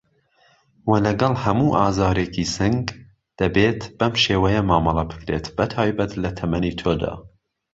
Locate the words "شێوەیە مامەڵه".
4.23-5.03